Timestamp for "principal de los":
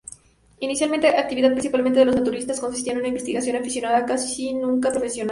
1.51-2.15